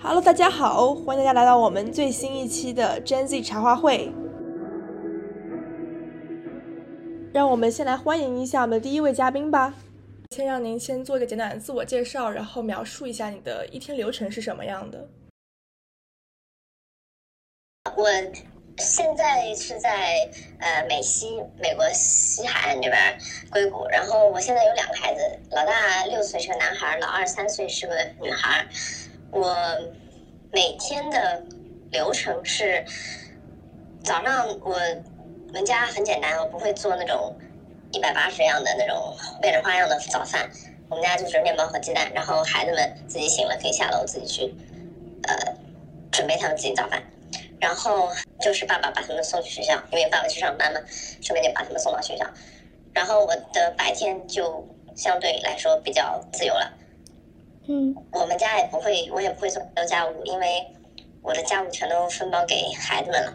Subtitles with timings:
[0.00, 4.12] Hello，大家好，欢迎大家来到我们最新一期的 Gen Z 茶话会。
[7.34, 9.74] 让我们先来欢迎一下我们的第一位嘉宾吧。
[10.30, 15.08] 先让您先做一个简短的自我介绍，然后描述一下你的一天流程是什么样的。
[17.96, 18.06] 我
[18.78, 20.14] 现在是在
[20.60, 23.18] 呃美西美国西海岸这边
[23.50, 25.20] 硅谷，然后我现在有两个孩子，
[25.50, 28.64] 老大六岁是个男孩，老二三岁是个女孩。
[29.30, 29.54] 我
[30.52, 31.42] 每天的
[31.90, 32.84] 流程是
[34.02, 34.76] 早上我
[35.52, 37.36] 们家很简单，我不会做那种
[37.92, 40.48] 一百八十样的那种变着花样的早饭，
[40.88, 44.54] 我们家就是面包和鸡蛋，然后孩子们自己醒了可以下楼自己去
[45.24, 45.36] 呃
[46.10, 47.02] 准备他们自己早饭。
[47.60, 48.08] 然后
[48.40, 50.80] 就是爸爸把他们送去学校，因为爸爸去上班嘛，
[51.20, 52.24] 顺便就把他们送到学校。
[52.94, 56.72] 然后我的白天就相对来说比较自由了。
[57.68, 60.66] 嗯，我们家也不会，我也不会做做家务，因为
[61.22, 63.34] 我的家务全都分包给孩子们了。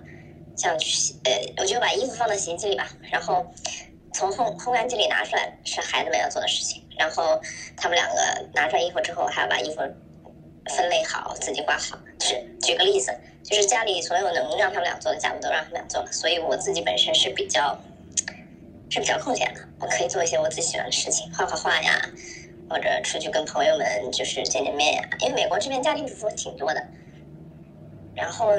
[0.58, 0.73] 像
[1.23, 3.45] 呃，我就把衣服放到洗衣机里吧，然后
[4.14, 6.84] 从烘烘干机里拿出来是孩子们要做的事情。
[6.98, 7.40] 然后
[7.78, 8.16] 他们两个
[8.53, 9.78] 拿出来衣服之后，还要把衣服
[10.75, 11.97] 分类好，自己挂好。
[12.20, 13.16] 就是举个例子。
[13.44, 17.78] 就是家里所有能让他们俩做的家务都让他们俩做了，所以我自己本身是比较
[18.90, 22.02] 是比较空闲的，我可以做一些我自己喜欢的事情，画画画呀，
[22.73, 25.07] 或者出去跟朋友们就是见见面呀。
[25.19, 26.83] 因为美国这边家庭主妇挺多的，
[28.16, 28.55] 然后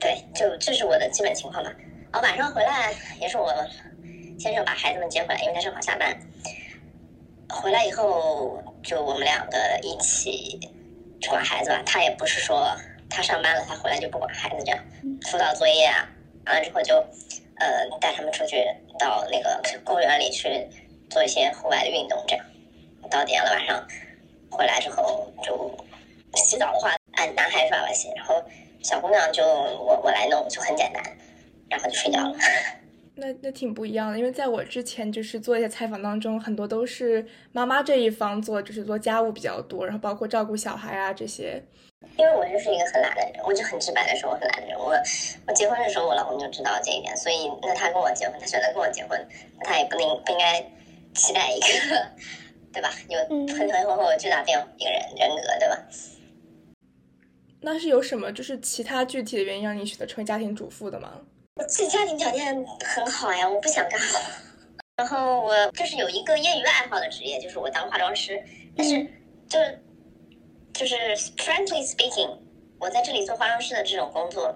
[0.00, 1.70] 对，就这是我的基本情况吧。
[2.10, 3.52] 然后晚上回来也是我
[4.38, 6.18] 先生把孩子们接回来，因为他正好下班。
[7.50, 10.58] 回来以后就我们两个一起
[11.28, 12.74] 管孩子吧，他也不是说。
[13.10, 14.78] 他上班了，他回来就不管孩子，这样
[15.30, 16.06] 辅导作业啊，
[16.44, 16.94] 完了之后就，
[17.56, 18.62] 呃，带他们出去
[18.98, 20.68] 到那个公园里去
[21.08, 22.44] 做一些户外的运动，这样
[23.10, 23.86] 到点了晚上
[24.50, 25.76] 回来之后就
[26.34, 28.42] 洗澡的话，按男孩子爸爸洗，然后
[28.82, 31.02] 小姑娘就我我来弄，就很简单，
[31.68, 32.34] 然后就睡觉了。
[33.20, 41.60] 那那挺不一样的，因为在我之前就是做一些采访当中，很多都是妈妈这一方做，就是做家务比较多，然后包括照顾小孩啊这些。
[42.16, 44.78] 因为我就是一个很懒的人，我就很直白的说，我很懒的人。
[44.78, 44.94] 我
[45.48, 49.20] 我结婚的时候，我老公就知道这一点，所以那他跟我结婚，他选择跟我结婚，
[49.58, 50.64] 那他也不能不应该
[51.12, 51.66] 期待一个，
[52.78, 52.92] 对吧？
[53.08, 53.18] 有
[53.48, 55.78] 分分合合巨大变一个人人格，对吧？
[57.60, 61.20] 那是有什么就是其他具体的原因让你选择成为家庭主妇的吗？
[61.56, 64.00] 我自己家庭条件很好呀，我不想干。
[64.96, 68.42] 然后我就是有一个业余爱好的职业，就是我当化妆师，
[68.76, 69.04] 但是
[69.48, 69.58] 就。
[70.74, 70.94] 就是
[71.36, 72.38] frankly speaking，
[72.78, 74.54] 我在这里做化妆师的这种工作，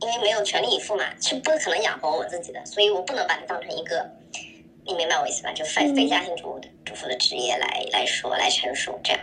[0.00, 4.06] 因为没有全力以赴嘛，是不可能养活我自己的，所以我不能把它当成一个，
[4.88, 5.52] 你明白我意思吧？
[5.52, 9.20] 就非非家庭主主妇的职业来来说来陈述这样。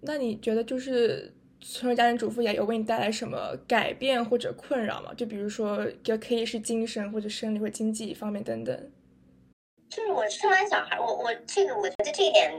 [0.00, 5.12] 那你觉得就是成为家庭主妇也有为你带来什么改变或者困扰吗？
[5.14, 8.90] 就比如说，也可以是精神或者生理或者经济方面等等。
[9.90, 12.52] 就是我生完小孩，我我这个我觉得这一点。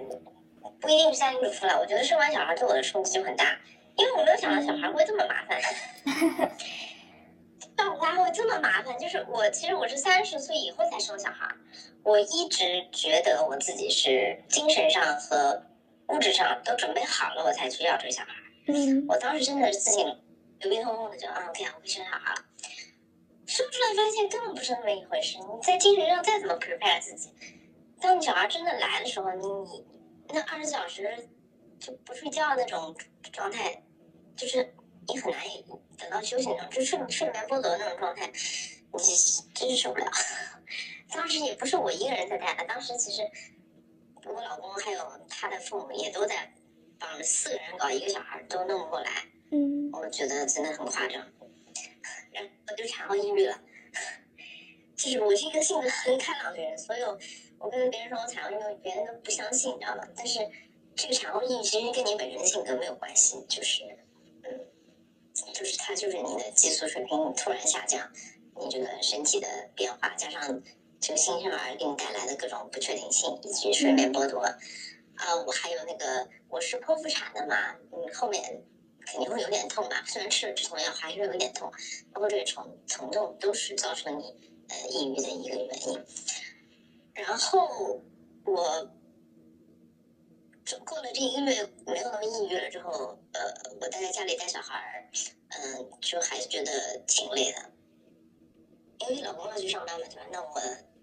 [0.81, 3.57] 不一定是家庭主妇了，我觉得生完小孩对我的冲击就很大，
[3.96, 5.59] 因为我没有想到小孩会这么麻烦，
[7.75, 8.96] 照顾他会这么麻烦。
[9.00, 11.47] 就是我其实我是三十岁以后才生小孩，
[12.05, 15.66] 我一直觉得我自己是精神上和
[16.09, 18.29] 物质上都准备好了，我才去要这个小孩。
[18.67, 22.45] 嗯，我当时真的是自己牛逼哄哄的就啊，OK 啊，我会生小孩了。
[23.47, 27.31] 生出来发现根本不是那么一回事，你在精神上再怎么 prepare 自己，
[27.99, 29.85] 当你小孩真的来的时候，你你。
[30.29, 31.27] 那二十四小时
[31.79, 32.95] 就不睡觉那种
[33.31, 33.83] 状态，
[34.35, 34.73] 就是
[35.07, 35.41] 你很难
[35.97, 38.99] 等到休息那种，就睡睡眠剥夺那种状态，你
[39.53, 40.05] 真是受不了。
[41.16, 43.22] 当时也不是我一个人在带的，当时其实
[44.26, 45.00] 我老公还有
[45.30, 46.53] 他的父母也都在
[47.00, 49.12] 帮着，四个人搞一个小孩都弄不过来。
[49.52, 51.26] 嗯，我觉得真的很夸张，
[52.31, 53.59] 然后我就产后抑郁了。
[54.96, 57.02] 就是我是一个性格很开朗的人，所以。
[57.58, 60.03] 我跟别人说我产后抑郁，别人都不相信，你知道吗？
[60.16, 60.40] 但是
[60.94, 63.82] 这个产后抑郁其实跟你本人的性格没有关系，就是
[64.44, 64.59] 嗯，
[65.53, 68.11] 就是它就是你的激素水平突然下降，
[68.59, 70.61] 你这个身体的变化，加上
[71.00, 78.64] 这个新生儿给你带来的各种不确定性，以及睡眠剥夺啊，我还有那个我是剖腹产的嘛，嗯，后面
[79.06, 81.72] 肯定会有点痛吧，虽然吃了止痛药还是有点痛，
[82.12, 84.24] 包括这个疼疼痛都是造成你
[84.70, 86.03] 呃抑郁的一个原因。
[87.14, 88.02] 然后
[88.46, 88.90] 我
[90.84, 93.42] 过了这一个月没有那么抑郁了之后，呃，
[93.80, 95.09] 我待在家里带小孩儿，
[95.50, 97.72] 嗯，就还是觉得挺累的，
[99.00, 100.22] 因为老公要去上班嘛，对吧？
[100.32, 100.62] 那我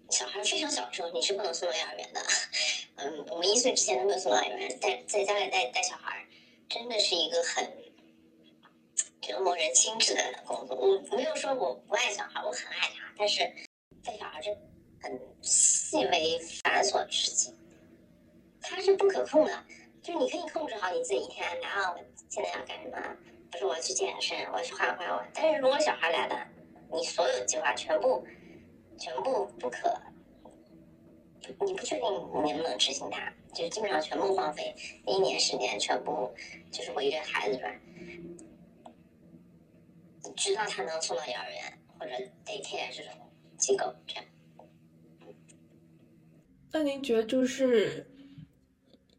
[0.09, 2.21] 小孩非常小的时候，你是不能送到幼儿园的，
[2.97, 6.25] 嗯，我们一岁之前都没有送到幼儿园，带在家里带带小孩，
[6.69, 7.71] 真的是一个很
[9.21, 10.75] 折磨人心智的工作。
[10.75, 13.39] 我没有说我不爱小孩，我很爱他，但是
[14.03, 14.49] 带小孩是
[15.01, 17.55] 很细微繁琐的事情，
[18.61, 19.63] 它是不可控的。
[20.01, 21.99] 就是你可以控制好你自己一天然后，我
[22.29, 22.97] 现在要干什么？
[23.49, 25.05] 比如说我要去健身，我要去画画。
[25.15, 26.45] 我但是如果小孩来了，
[26.93, 28.23] 你所有的计划全部
[28.97, 29.91] 全部不可，
[31.65, 32.05] 你不确定
[32.43, 34.75] 你能不能执行它，就是基本上全部荒废。
[35.05, 36.31] 一年时间全部
[36.71, 37.81] 就是围着孩子转，
[40.35, 42.11] 直到他能送到幼儿园或者
[42.45, 43.11] daycare 这种
[43.57, 44.25] 机构这样。
[46.71, 48.07] 那您觉得就是？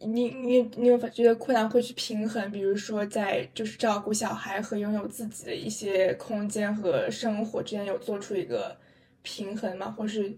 [0.01, 8.77] 你你你有觉得困难会去平衡，比如说在就是照顾小孩和拥有自己的一些空间和生活之间有做出一个
[9.23, 9.95] 平衡吗？
[9.97, 10.37] 或是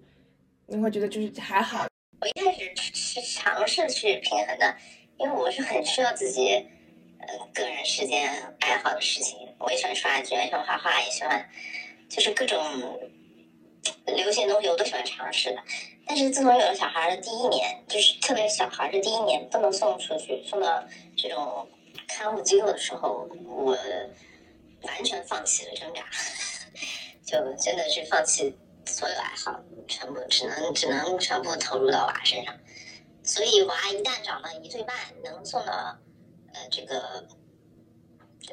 [0.67, 1.87] 你会觉得就是还好？
[2.20, 4.76] 我一开始是尝试去平衡的，
[5.19, 6.49] 因为我是很需要自己
[7.19, 8.31] 呃个人时间
[8.61, 11.49] 爱好的事情，我也喜欢刷剧，也喜欢画画，也喜欢
[12.09, 12.59] 就是各种
[14.06, 15.62] 流行东西我都喜欢尝试的。
[16.06, 20.85] 但是自从有了小孩的第一年，就是特别小孩的第一年，不能送出去，送到
[21.17, 21.69] 这种
[22.06, 23.76] 看护机构的时候，我
[24.82, 26.05] 完全放弃了挣扎，
[27.26, 28.56] 就真的是放弃
[28.87, 32.55] 所有爱好，全部只能只能全部投入到娃身上。
[33.25, 34.94] 所以娃一旦长到一岁半，
[35.25, 35.73] 能送到
[36.52, 37.26] 呃这个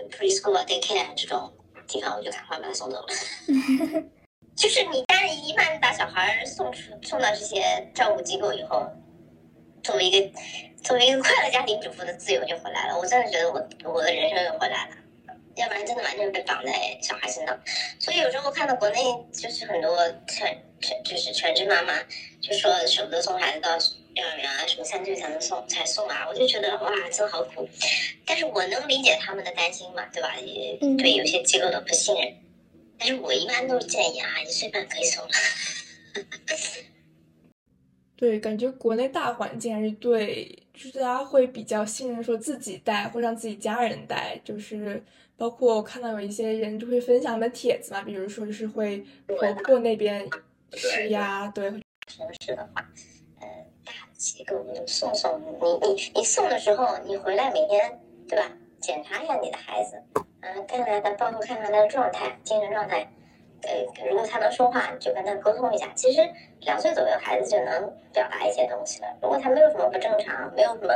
[0.09, 1.53] preschool daycare 这种
[1.87, 3.07] 地方，我就赶快把他送走了。
[4.57, 5.03] 就是你
[5.45, 7.61] 一般把小孩送出送到这些
[7.93, 8.87] 照顾机构以后，
[9.83, 10.39] 作为一个
[10.81, 12.97] 作为一个快乐家庭主妇的自由就回来了。
[12.97, 14.95] 我真的觉得我我的人生又回来了，
[15.55, 17.59] 要不然真的完全被绑在小孩身上。
[17.99, 19.03] 所以有时候我看到国内
[19.33, 19.97] 就是很多
[20.27, 21.93] 全全就是全职妈妈
[22.41, 23.71] 就说舍不得送孩子到
[24.15, 27.67] 幼儿园啊，什么三岁才能送才送啊，我就觉得哇，真好苦。
[28.25, 30.35] 但是我能理解他们的担心嘛，对吧？
[30.39, 32.33] 也对有些机构的不信任。
[33.05, 35.31] 但是我一般都是建议啊，一岁半可以送了。
[38.15, 45.03] 对，感觉国内大环境还是对，就是大家会比较信任说自己带或让自己家人带，就是
[45.35, 50.25] 包括我看到有一些人就会分享的帖子嘛，比如说就是会婆婆那边
[50.71, 51.69] 施压，对。
[52.07, 52.89] 城市的话，
[53.41, 53.47] 呃，
[53.83, 55.47] 大机构送送你，
[55.93, 57.99] 你你送的时候，你回来每天
[58.29, 58.49] 对吧？
[58.79, 60.01] 检查一下你的孩子，
[60.45, 63.07] 嗯，看看他，包括看看他的状态，精神状态。
[63.61, 63.71] 呃，
[64.09, 65.89] 如果他能说话，你就跟他沟通一下。
[65.95, 66.21] 其实
[66.59, 69.07] 两岁左右孩子就能表达一些东西了。
[69.21, 70.93] 如果他没有什么不正常，没有什么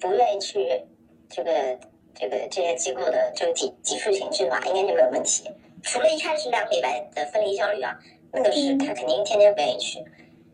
[0.00, 0.82] 不愿意去
[1.28, 1.78] 这个
[2.12, 5.48] 这个这些机构的这个抵抵触情绪的话，应该就没有问题。
[5.84, 7.96] 除了一开始两个礼拜的分离焦虑啊，
[8.32, 10.00] 那个是他肯定天天不愿意去。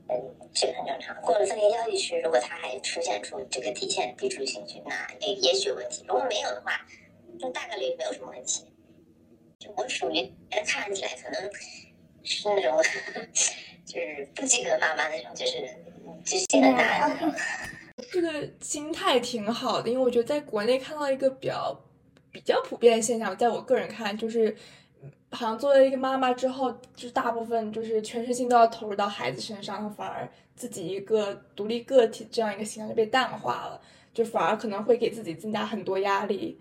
[0.09, 0.23] 嗯，
[0.53, 1.17] 这个很正常。
[1.23, 6.05] 过了分离焦虑区，如果他还出现出这个底线抵触情绪，那也也许有问题。
[6.07, 6.73] 如果没有的话，
[7.41, 8.65] 那大概率没有什么问题。
[9.59, 10.33] 就我属于
[10.67, 11.51] 看起来可能
[12.23, 12.83] 是那种，
[13.87, 15.69] 就是不及格妈妈那种，就是
[16.25, 17.35] 就心很大。
[18.13, 21.79] 这个心态挺好的，因为我觉得在国内看到一个比较
[22.31, 24.57] 比较普遍的现象，在我个人看就是。
[25.33, 33.81] 好像作为一个妈妈之后，就大部分就是全身心都要投入到孩子身上，反而自己一个独立个体这样一个形象就被淡化了，
[34.15, 36.59] 就反而可能会给自己增加很多压力。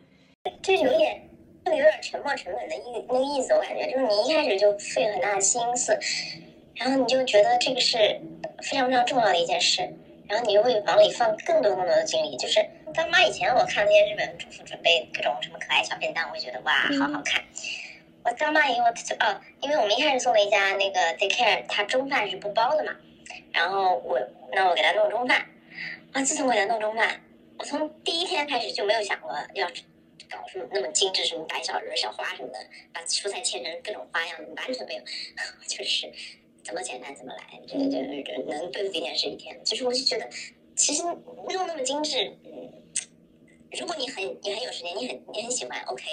[0.62, 1.22] 这有点，
[1.66, 5.98] 就有点沉没成本的意那个意思，我感觉就是你一开始就费了很大的心思，
[6.76, 7.98] 然后你就觉得这个是
[8.62, 9.82] 非常非常重要的一件事，
[10.28, 12.36] 然后你就会往里放更多更多的精力。
[12.38, 17.44] 就是当妈以前，我看那些日本主妇准备各种什么可爱小便当，我觉得哇，好好看。
[18.24, 18.86] 我当妈以后，
[19.20, 22.92] 哦，因为我们一开始送了一家那个 daycare，他中饭是不包的嘛，
[23.52, 24.20] 然后我
[24.52, 25.46] 那我给他弄中饭，
[26.12, 27.22] 啊，自从给他弄中饭，
[27.60, 29.68] 我从第一天开始就没有想过要
[30.30, 32.60] 搞什么那么精致，什么白小人、小花什么的，
[32.94, 35.02] 把蔬菜切成各种花样，完全没有，
[35.68, 36.12] 就是
[36.64, 39.60] 怎么简单怎么来，这个就是能对付一天是一天。
[39.64, 40.30] 其实我就觉得，
[40.76, 42.74] 其实弄那么精致，嗯，
[43.80, 46.04] 如果你很你很有时间，你很你很喜欢，OK。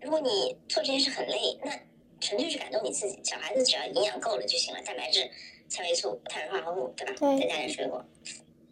[0.00, 1.72] 如果你做这件事很累，那
[2.20, 3.18] 纯粹是感动你自己。
[3.24, 5.28] 小孩子只要营养够了就行了，蛋白质、
[5.68, 7.14] 纤维素、碳水化合物，对吧？
[7.38, 8.04] 再加点水果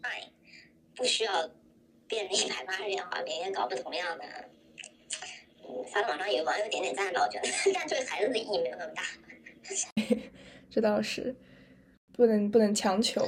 [0.01, 0.29] ，fine，
[0.95, 1.49] 不需要
[2.07, 4.23] 变成一百八十样化，每天搞不同样的。
[5.63, 9.03] 嗯，发到网上有网友点点赞吧，我觉得， 但对孩子的意义没有那么大。
[10.69, 11.35] 这倒是，
[12.13, 13.21] 不能不能强求。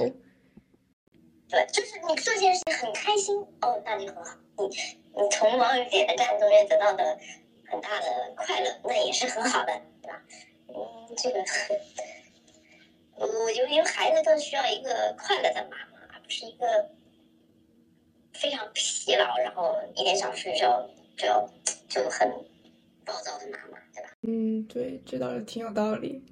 [1.48, 4.36] 对，就是你做这件事情很开心哦，那就很好。
[4.58, 4.66] 你
[5.22, 7.18] 你从网友点的赞中间得到的。
[7.70, 10.24] 很大的快乐，那也是很好的，对吧？
[10.68, 11.44] 嗯，这个，
[13.14, 16.90] 我 我觉得因为孩子更需要一个快乐的妈妈，而不是一个
[18.34, 20.66] 非常疲劳，然后一点小事就
[21.16, 21.48] 就
[21.88, 22.28] 就很
[23.04, 24.10] 暴躁的妈妈，对吧？
[24.22, 26.24] 嗯，对，这倒是挺有道理。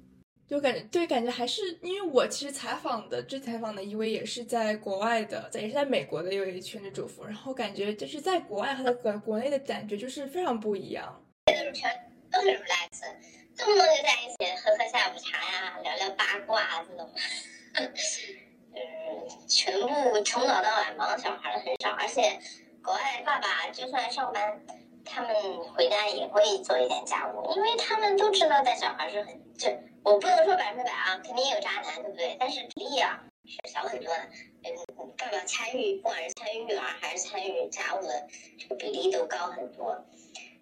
[0.47, 11.21] 就感觉对，感觉还是因为我其实采访的，这采访的一位也是在国外的，在也是在美国的一位全职主妇，然后感觉就是在国外和在国内的感觉就是非常不一样。
[11.47, 11.91] 都是全
[12.31, 13.01] 都是 relax，
[13.57, 17.09] 动不动就在一起喝喝下午茶呀，聊聊八卦这种。
[18.77, 22.39] 嗯，全部从早到晚忙小孩的很少，而且
[22.83, 24.61] 国外爸爸就算上班，
[25.05, 25.33] 他们
[25.73, 29.69] 回家也会做一点家务，因为他们都知道带小孩是很就。
[30.03, 32.37] 我不能说百分之百啊，肯定也有渣男，对不对？
[32.39, 34.29] 但是比例啊是小很多的。
[34.63, 38.25] 嗯，爸爸参与，不管是参与育儿还是参与家务的
[38.57, 40.05] 这个比例都高很多。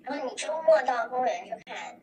[0.02, 2.00] 然后你周末到公园去看，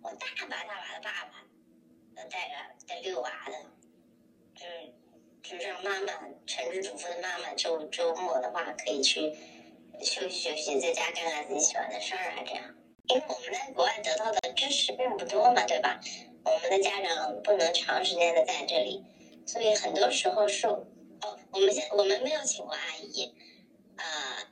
[0.00, 2.54] 我大把大把的爸爸，带着
[2.86, 3.52] 在遛娃的，
[4.54, 4.94] 就是
[5.48, 6.12] 就是让妈妈
[6.44, 9.32] 全职主妇的妈妈周周末的话可以去
[10.02, 12.64] 休息休息，在家干干自己喜欢的事儿啊，这样。
[13.06, 16.00] 因为我们在国外得到的知识并不多嘛，对吧？
[16.44, 19.04] 我们的家长不能长时间的在这里，
[19.46, 23.32] 所以很多时候是哦，我们现我们没有请过阿姨，
[23.94, 24.50] 啊，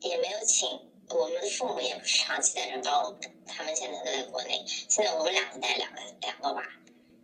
[0.00, 0.68] 也没有请
[1.08, 6.62] 我们的父母也不是长期在这帮我们，他们现在都在国内，现在我们两个带两个两个娃，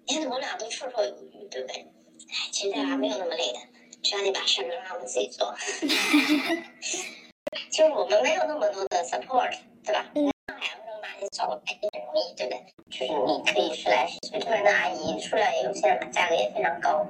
[0.07, 1.87] 你看我们俩都绰绰有余，对不对？
[2.33, 3.59] 哎，其实带娃没有那么累的，
[4.03, 5.55] 只要你把事儿都让我们自己做，
[7.71, 10.07] 就是我们没有那么多的 support，对吧？
[11.31, 12.65] 找个阿姨很容易，对不对？
[12.91, 17.07] 就是你可以试来试去，这边的阿姨数量也有限嘛，价格也非常高。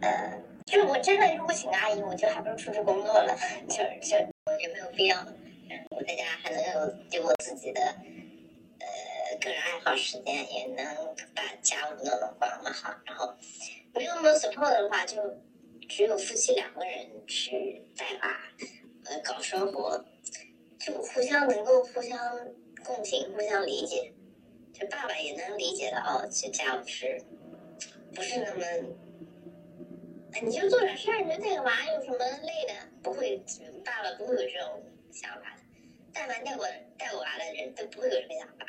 [0.00, 4.16] 呃，就是我真的如果请个阿姨，我就还不如出去工作了，就是就
[4.58, 5.24] 也没有必要。
[5.90, 6.80] 我在家还能有
[7.12, 7.80] 有我自己的
[8.80, 8.86] 呃
[9.38, 12.94] 个人爱好时间，也能把家务弄得管管好。
[13.04, 13.34] 然后
[13.94, 15.16] 没有那么 support 的话，就
[15.88, 18.36] 只有夫妻两个人去带娃，
[19.06, 20.04] 呃，搞生活，
[20.78, 22.18] 就互相能够互相。
[22.84, 24.12] 共情，互相理解，
[24.72, 27.22] 就爸爸也能理解到哦，这家务是
[28.12, 28.64] 不是那么，
[30.42, 32.74] 你就做点事儿，你就带个娃有什么累的？
[33.00, 33.40] 不会，
[33.84, 35.62] 爸爸不会有这种想法的。
[36.12, 36.66] 但凡带过
[36.98, 38.66] 带过娃的人都不会有这个想法。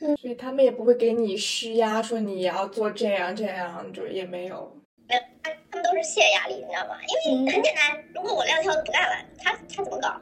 [0.00, 4.76] 所以他们也不会给你施压，说你要做这样这样，就也没有。
[5.06, 6.96] 没有，他他们都是卸压力，你知道吗？
[7.26, 10.20] 因为很简单，如果我撂挑子不干了，他他怎么搞？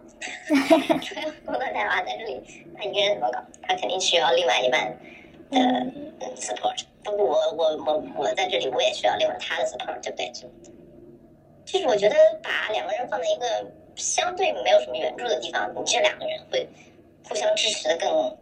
[1.44, 2.40] 工作带娃在这里，
[2.76, 3.38] 他一个人怎么搞？
[3.62, 4.98] 他肯定需要另外一半
[5.50, 5.58] 的
[6.34, 6.82] support。
[7.04, 10.30] 包括我我我我在这里，我也需要另外他的 support，对不对？
[10.32, 10.48] 就
[11.64, 16.66] 就是我觉得把两个人放在一个相对没有什么援助的地方，你这两个人会
[17.28, 18.36] 互相支持的更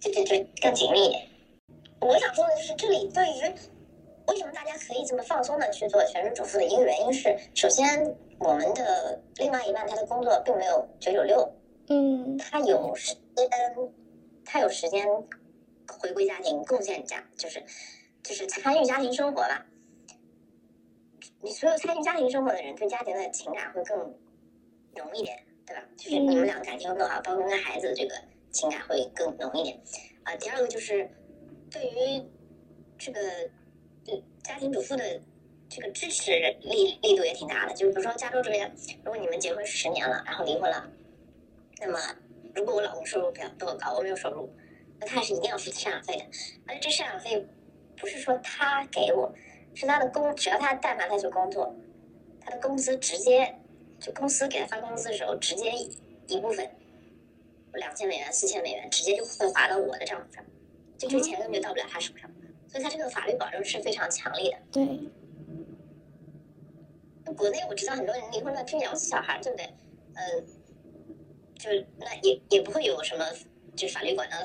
[0.00, 1.28] 就就就更紧密一点。
[2.00, 3.54] 我想说的就是，这里对于
[4.26, 11.52] 为什么大家可以这么放松的去做全职主妇的一个原因是，首先我们的另外一半他的工作并没有九九六，
[11.88, 13.48] 嗯，他有时间，
[14.44, 15.06] 他有时间
[15.86, 17.62] 回归家庭，贡献家，就是
[18.22, 19.66] 就是参与家庭生活吧。
[21.42, 23.98] 你所有参与家庭生活的人，对家庭的情感会更
[24.96, 25.82] 浓一点，对吧？
[25.96, 28.14] 就是你们俩感情更好，包括跟孩子这个
[28.50, 29.80] 情感会更浓一点。
[30.24, 31.10] 啊，第二个就是
[31.70, 32.24] 对于
[32.98, 33.20] 这个。
[34.42, 35.20] 家庭主妇的
[35.68, 40.90] 这个支持力力度也挺大的，就是比如说加州这边，如果你们结婚十年了，然后离婚了，
[41.78, 41.98] 那么
[42.54, 44.50] 如果我老公收入比较比我高，我没有收入，
[44.98, 46.24] 那他是一定要付赡养费的，
[46.66, 47.46] 而且这赡养费
[47.96, 49.32] 不是说他给我，
[49.74, 51.72] 是他的工，只要他但凡他去工作，
[52.40, 53.54] 他的工资直接
[54.00, 55.70] 就公司给他发工资的时候，直接
[56.26, 56.68] 一部分
[57.74, 60.44] 两千美元、四千美元，直接就会划到我的账户上，
[60.98, 62.30] 就这钱根本就到不了他手上。
[62.68, 64.56] 所以，他这个法律保证是非常强力的。
[64.70, 65.00] 对。
[67.24, 69.66] 那国内我知道很多人离婚了，就养不起小孩，对不对？
[70.14, 70.46] 嗯，
[71.58, 73.24] 就那也也不会有什么，
[73.74, 74.36] 就是法律管到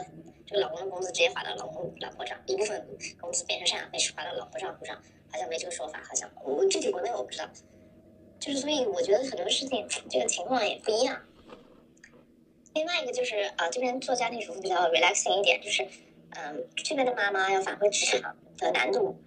[0.46, 2.88] 这个老公的工资直接划到老公老婆账，一部分
[3.20, 4.96] 工资变成赡养费是划到老婆账户上，
[5.32, 7.50] 好像没这个说法，好像我具体国内我不知道。
[8.39, 11.20] 就是所以，我觉得很多事情这个情况也不一样。
[12.75, 15.88] 另外一个就是啊，这边做家庭主妇比较 relaxing 一点，就是。
[16.38, 19.17] 嗯，这边的妈妈要返回职场的难度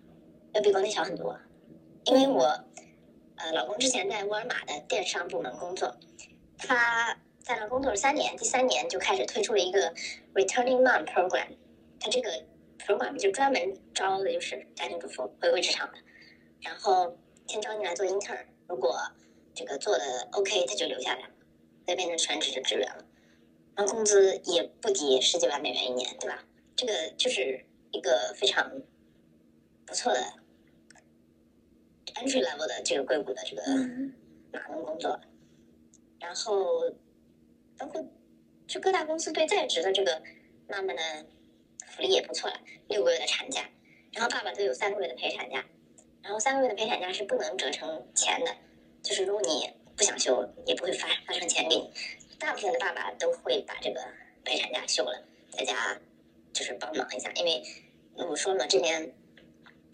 [0.52, 1.38] 要比国内小很多，
[2.04, 2.44] 因为我
[3.36, 5.96] 呃老公之前在沃尔玛的电商部门工作，
[6.58, 9.94] 他在那工作了三年，第三年就开始推出了一个
[10.34, 11.46] Returning Mom Program，
[11.98, 12.44] 他这个
[12.78, 15.96] program 就专门招的就是家庭主妇回归职场的，
[16.60, 19.00] 然后先招你来做 intern，如果
[19.54, 21.22] 这个做的 OK，他就留下来，
[21.86, 23.02] 再变成全职的职员了，
[23.78, 26.44] 然后工资也不低，十几万美元一年，对吧？
[26.74, 28.82] 这个就是一个非常
[29.86, 30.20] 不错的
[32.16, 33.62] entry level 的这个硅谷的这个
[34.52, 35.20] 码农工作，
[36.18, 36.90] 然后
[37.78, 38.04] 包括
[38.66, 40.20] 就各大公司对在职的这个
[40.66, 41.00] 妈妈的
[41.86, 43.70] 福利也不错了，六个月的产假，
[44.10, 45.64] 然后爸爸都有三个月的陪产假，
[46.20, 48.56] 然后三个月的陪产假是不能折成钱的，
[49.04, 51.92] 就是如果你不想休，也不会发发成钱给你。
[52.38, 54.00] 大部分的爸爸都会把这个
[54.44, 55.98] 陪产假休了，在家
[56.52, 57.62] 就是帮忙一下，因为
[58.14, 59.12] 我说了这边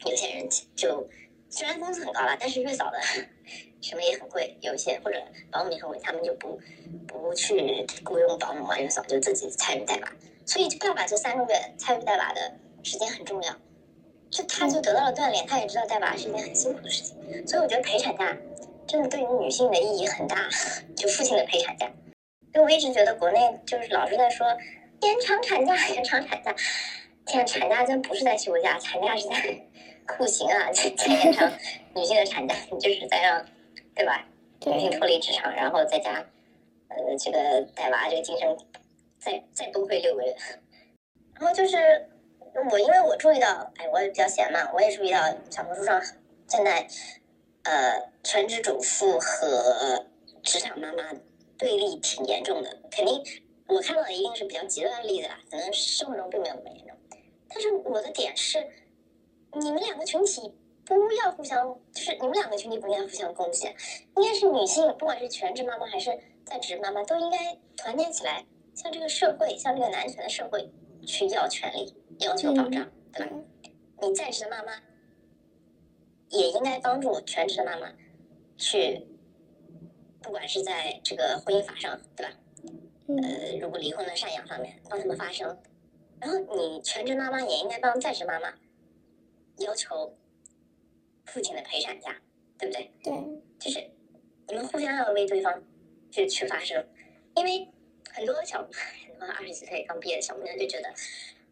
[0.04, 1.08] 有些人就
[1.48, 3.00] 虽然工资很高了，但是月嫂的
[3.80, 6.60] 什么也很贵，有些或者保姆也很贵，他们就不
[7.06, 10.12] 不去雇佣保姆啊，月嫂就自己参与带娃，
[10.46, 13.56] 所以爸爸这三个月参与带娃的时间很重要，
[14.30, 18.36] 就他就得到了锻炼，他也知道带娃是一件很辛苦的事情，所以我觉得陪产假
[18.86, 20.48] 真的对于女性的意义很大，
[20.96, 21.90] 就父亲的陪产假。
[22.54, 24.46] 因为我一直觉得国内就是老是在说
[25.02, 26.54] 延长产假，延长产假。
[27.26, 29.34] 天，产假真不是在休假，产假是在
[30.06, 30.70] 酷刑啊！
[30.72, 31.50] 在延长
[31.94, 33.44] 女性的产假， 就是在让，
[33.94, 34.24] 对吧？
[34.66, 36.24] 女性脱离职场，然后在家，
[36.88, 38.56] 呃，这个带娃，这个精神
[39.18, 40.36] 再再崩溃六个月。
[41.34, 42.08] 然后就是
[42.70, 45.18] 我，因为我注意到，哎，我也比较闲嘛，我也注意到
[45.50, 46.00] 小红书上
[46.46, 46.86] 现在，
[47.64, 50.06] 呃，全职主妇和
[50.42, 51.02] 职场妈妈。
[51.64, 53.22] 对立挺严重的，肯定
[53.68, 56.94] 我看到的一定是比较极端的例子啦，可能生活中并没有那么严重。
[57.48, 58.68] 但是我的点是，
[59.54, 60.52] 你们两个群体
[60.84, 63.66] 不要互相，就是你们两个群体不应该互相攻击，
[64.16, 66.10] 应该是女性，不管是全职妈妈还是
[66.44, 68.44] 在职妈妈，都应该团结起来，
[68.74, 70.70] 向这个社会，向这个男权的社会
[71.06, 73.32] 去要权利，要求保障，对吧？
[74.02, 74.82] 你在职的妈妈
[76.28, 77.90] 也应该帮助全职的妈妈
[78.58, 79.08] 去。
[80.24, 82.32] 不管是在这个婚姻法上，对吧？
[83.06, 85.60] 呃，如果离婚的赡养方面帮他们发声，
[86.18, 88.54] 然后你全职妈妈也应该帮在职妈妈
[89.58, 90.16] 要求
[91.26, 92.16] 父亲的陪产假，
[92.58, 92.90] 对不对？
[93.02, 93.12] 对，
[93.58, 93.90] 就是
[94.48, 95.62] 你们互相要为对方
[96.10, 96.82] 去去发声，
[97.36, 97.68] 因为
[98.10, 98.66] 很多小
[99.06, 100.88] 很多二十几岁刚毕业的小姑娘就觉得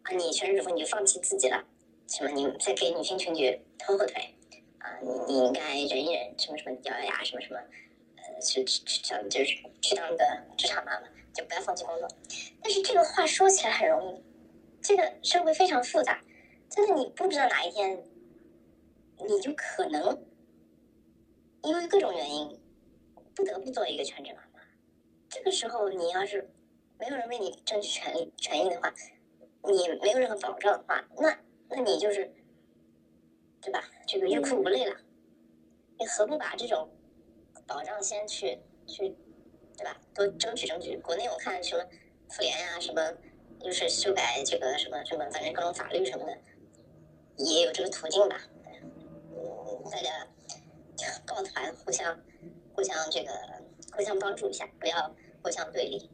[0.01, 1.63] 啊，你全职主妇你就放弃自己了，
[2.07, 4.33] 什么你在给女性群体拖后腿
[4.79, 7.59] 啊，你你应该忍一忍，什么什么咬咬牙，什么什么。
[8.43, 10.25] 去去去，想就是去当一个
[10.57, 12.07] 职场妈妈，就不要放弃工作。
[12.61, 14.23] 但是这个话说起来很容易，
[14.81, 16.21] 这个社会非常复杂，
[16.69, 18.03] 真的你不知道哪一天，
[19.27, 20.25] 你就可能
[21.63, 22.59] 因为各种原因
[23.33, 24.59] 不得不做一个全职妈妈。
[25.29, 26.49] 这个时候，你要是
[26.99, 28.93] 没有人为你争取权利权益的话，
[29.63, 32.31] 你没有任何保障的话，那那你就是
[33.61, 33.83] 对吧？
[34.05, 34.95] 这个欲哭无泪了。
[35.97, 36.89] 你何不把这种？
[37.65, 39.15] 保障先去去，
[39.77, 39.97] 对吧？
[40.13, 40.97] 多争取争取。
[40.97, 41.83] 国内我看什么
[42.29, 43.13] 妇联呀，什么
[43.59, 46.37] 就是修改这个什么什么，反正各种法律什么的，
[47.37, 48.37] 也有这个途径吧。
[48.65, 50.27] 嗯，大家
[51.25, 52.19] 抱团互相
[52.75, 53.31] 互相这个
[53.95, 56.09] 互相帮助一下，不要互相对立。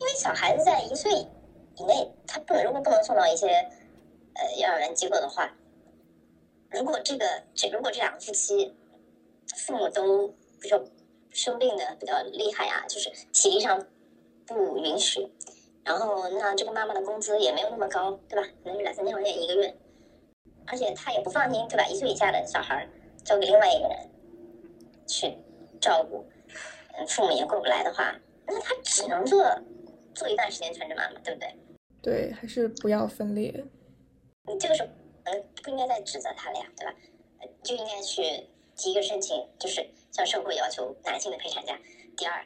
[0.00, 1.10] 因为小孩子在一岁
[1.76, 5.54] 以内，他不能如果不能送到一些呃幼儿园机构的话，
[6.70, 8.74] 如果这个这如果这两个夫妻。
[9.56, 10.28] 父母都
[10.60, 10.82] 比较
[11.30, 13.86] 生病的比较厉害啊，就是体力上
[14.46, 15.28] 不允许，
[15.84, 18.48] 然后那这个妈妈的工资也没有那么高，对吧？
[18.62, 19.76] 可能是两三千块钱一个月，
[20.66, 21.86] 而且她也不放心，对吧？
[21.86, 22.88] 一岁以下的小孩
[23.24, 24.10] 交给另外一个人
[25.06, 25.36] 去
[25.80, 26.24] 照顾，
[27.08, 28.14] 父母也过不来的话，
[28.46, 29.44] 那他只能做
[30.14, 31.54] 做一段时间全职妈妈，对不对？
[32.02, 33.64] 对，还是不要分裂。
[34.46, 34.88] 你这个时候
[35.24, 36.94] 嗯不应该再指责他了呀，对吧？
[37.62, 38.48] 就应该去。
[38.76, 41.78] 第一个申请就是向社会要求男性的陪产假，
[42.16, 42.44] 第二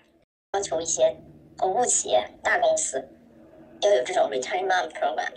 [0.52, 1.16] 要求一些
[1.56, 3.02] 头部企业、大公司
[3.80, 5.32] 要有这种 return mom program，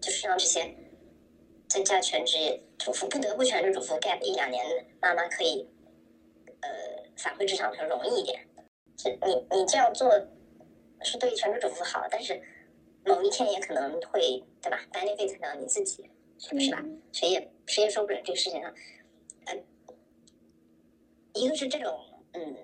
[0.00, 0.74] 就是让这些
[1.68, 5.68] 在家全职主妇不得不全职主妇 gap 一两年的妈妈可以
[6.60, 6.68] 呃
[7.16, 8.46] 返回职场上容易一点。
[8.96, 10.10] 这你你这样做
[11.02, 12.40] 是对全职主妇好，但是
[13.04, 16.84] 某一天也可能会对吧？benefit 到你自己，是不是吧？
[17.12, 18.76] 谁也谁也说不准这个事情上，呃。
[21.34, 21.98] 一个是这种，
[22.32, 22.56] 嗯，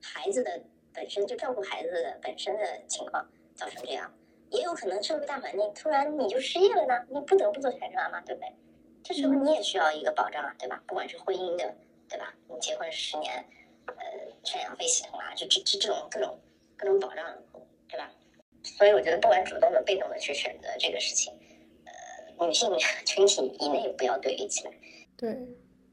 [0.00, 0.62] 孩子的
[0.92, 4.12] 本身就照顾孩子的本身的情况造成这样，
[4.50, 8.48] 也有可能社会大环境突然你就失业了呢，你不得不做全职妈妈，对不对？
[9.02, 10.82] 这时候你也需要一个保障啊，对吧？
[10.86, 11.76] 不管是婚姻的，
[12.08, 12.34] 对吧？
[12.48, 13.44] 你结婚十年，
[13.86, 13.94] 呃，
[14.44, 16.40] 赡养费系统啊，就这这这种各种
[16.76, 17.24] 各种保障，
[17.88, 18.10] 对吧？
[18.62, 21.32] 所以我觉得不管主动的、被动的去选择这个事情，
[21.84, 22.68] 呃，女性
[23.06, 24.72] 群体以内不要对立起来，
[25.16, 25.36] 对。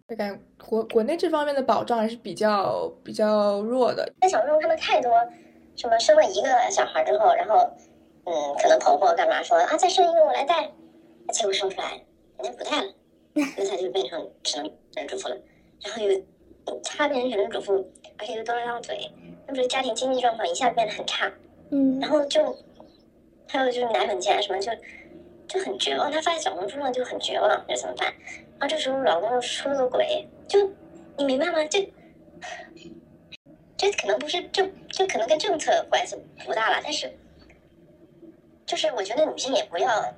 [0.08, 4.12] 感觉国国内这方面的保障还是比较比较弱的。
[4.20, 5.12] 在小红书看到太多，
[5.78, 7.56] 什么生了一个小孩之后，然后，
[8.26, 10.70] 嗯，可能婆婆干嘛说啊，再生一个我来带，
[11.32, 12.02] 结果生出来
[12.38, 12.94] 人家不带了，
[13.34, 15.38] 那他就变成只能人主妇了。
[15.82, 16.22] 然后又
[16.84, 19.10] 他变成只能主妇，而且又多了张嘴，
[19.48, 21.32] 那不是家庭经济状况一下变得很差。
[21.72, 22.56] 嗯，然后就
[23.48, 24.70] 还有就是奶粉钱什么就
[25.48, 28.14] 就很绝望，他发现小红书上就很绝望，这怎么办？
[28.68, 30.70] 这时候老公又出了个轨，就
[31.18, 31.64] 你明白吗？
[31.70, 31.92] 这
[33.78, 37.14] 这可能不是就就可能跟政策关系不大了，但是
[38.66, 40.14] 就是我觉得女性也不要。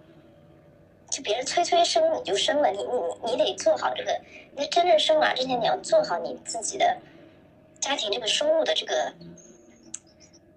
[1.12, 4.19] 就别人催催生你就生了，你你你得做好这个，
[4.58, 6.97] 你真正生娃之前你要做好你自己的
[7.79, 9.13] 家庭这个收入的这个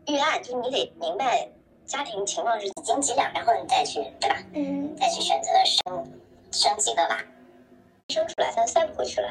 [0.06, 1.48] 预案，就是你得明白
[1.84, 4.42] 家庭情况是几斤几两，然后你再去对吧？
[4.54, 6.12] 嗯，再去选择生
[6.50, 7.24] 生几个娃，
[8.08, 9.30] 生出来他塞不回去了，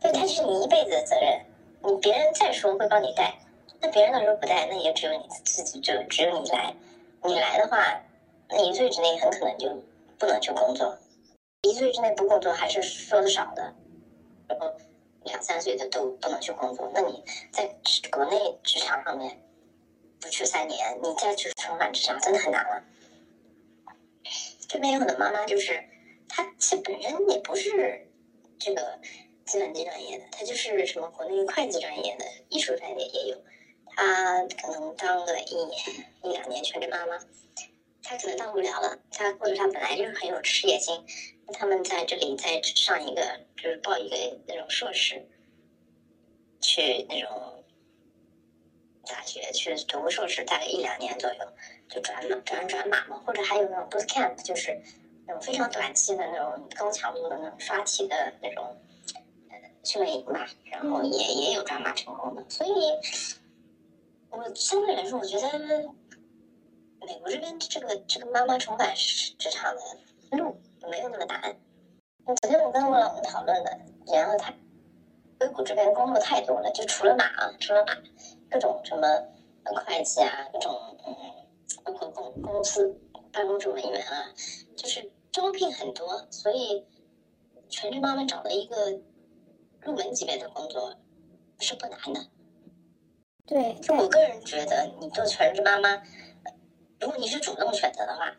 [0.00, 1.44] 对，他是你一辈子的责任，
[1.82, 3.34] 你别人再说会帮你带，
[3.80, 6.72] 那别人到时候不带，那也只有你自己，就只有你来，
[7.24, 8.00] 你来的话。
[8.50, 9.82] 那一岁之内很可能就
[10.18, 10.96] 不能去工作，
[11.62, 13.74] 一岁之内不工作还是说的少的，
[14.46, 14.70] 然后
[15.24, 16.88] 两三岁的都不能去工作。
[16.94, 17.74] 那你在
[18.12, 19.42] 国内职场上面
[20.20, 22.84] 不去三年，你再去重返职场真的很难了。
[24.68, 25.82] 这边有很多妈妈就是，
[26.36, 28.08] 他其实本身也不是
[28.58, 28.98] 这个
[29.44, 33.40] 计算机专业的，他就是什么国内会计专业的、艺术专业也有，
[33.86, 37.20] 他可能当个一一两年全职妈妈。
[38.06, 41.06] 他可能当不了了，他或者他本来就是很有事业心，
[41.54, 44.16] 他们在这里再上一个，就是报一个
[44.46, 45.26] 那种硕士，
[46.60, 47.64] 去那种
[49.06, 51.38] 大学去读个硕士，大概一两年左右
[51.88, 54.78] 就转转转码嘛，或者还有那种 boot camp，就是
[55.26, 58.76] 那种非常短期的那种高强度的那种刷题的那种
[59.50, 62.70] 呃训练营吧，然后也也有转码成功的，所以
[64.30, 65.48] 我相对来说，我觉得。
[67.06, 70.58] 美国这边这个这个妈妈重返职场的路
[70.90, 71.54] 没有那么难。
[72.24, 73.78] 昨天我跟我老公讨论的，
[74.10, 74.54] 然后他
[75.38, 77.26] 硅谷这边工作太多了，就除了码，
[77.60, 77.92] 除了码，
[78.50, 79.06] 各种什么
[79.84, 80.74] 会计啊，各种
[81.06, 81.14] 嗯，
[81.84, 82.98] 包括公公司
[83.34, 84.32] 办公室文员啊，
[84.76, 86.86] 就是招聘很多，所以
[87.68, 89.00] 全职妈妈找到一个
[89.80, 90.96] 入门级别的工作
[91.58, 92.28] 是不难的。
[93.44, 96.02] 对，就我个人觉得，你做全职妈妈。
[97.00, 98.36] 如果你是主动选择的话，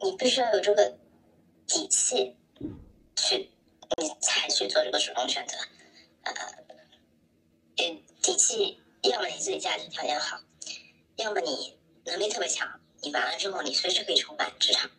[0.00, 0.96] 你必须要有这个
[1.66, 2.36] 底气
[3.16, 3.50] 去，
[3.98, 5.58] 你才去做这个主动选择。
[6.22, 6.32] 呃，
[8.22, 10.38] 底气，要么你自己家庭条件好，
[11.16, 14.90] 要么你能力特别强，你完了之后你随时可以重返职场。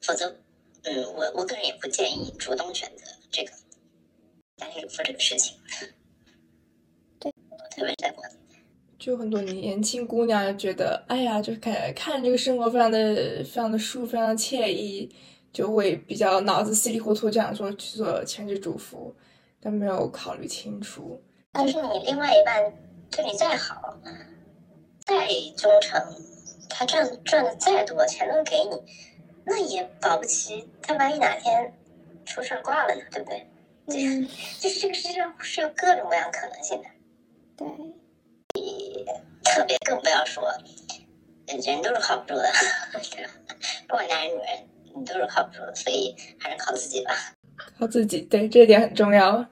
[0.00, 0.34] 否则，
[0.82, 3.52] 嗯，我我个人也不建议主动选择这个
[4.56, 5.56] 家庭主妇这个事情。
[7.20, 7.30] 对，
[7.70, 8.34] 特别是在国内。
[8.98, 15.12] 就很多年轻姑娘觉得，哎呀，就是看看这个生活非常的非常的舒服，非常的惬意，
[15.52, 19.14] 就会比较脑子稀里糊涂这样说去做全职主妇，
[19.60, 21.20] 但没有考虑清楚。
[21.52, 22.72] 但是你另外一半
[23.10, 23.96] 对你再好，
[25.04, 26.00] 再忠诚，
[26.72, 28.82] 他赚赚的再多钱都给你，
[29.44, 31.72] 那也保不齐他万一哪天
[32.24, 33.46] 出事挂了呢，对不对？
[33.86, 34.28] 嗯，
[34.60, 36.88] 就是这个世界上是有各种各样可能性的。
[37.56, 37.66] 对。
[39.44, 40.44] 特别更不要说，
[41.46, 42.48] 人都是靠不住的，
[43.88, 47.12] 不管男人女人，你都是靠不住的，所以还是靠自己吧。
[47.78, 49.44] 靠自己，对，这点很重要。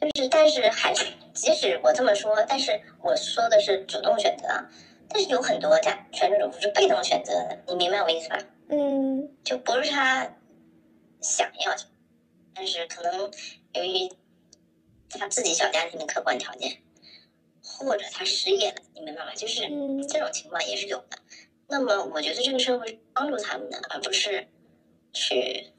[0.00, 4.48] 就是，但是还是，即使我这么说，但是我说的是主动选择，
[5.08, 8.38] 但是有很多家全职主妇是被动选择的，你明白我意思吧？
[8.68, 10.36] 嗯，就不是他
[11.20, 11.74] 想要，
[12.54, 13.30] 但是可能
[13.74, 14.10] 由于
[15.10, 16.82] 他自己小家庭的客观条件。
[17.78, 19.34] 或者他失业了，你明白吗？
[19.34, 19.62] 就是
[20.08, 21.18] 这种情况也是有的。
[21.66, 24.46] 那么我觉得这个社会帮助他们的，而不是
[25.12, 25.72] 去，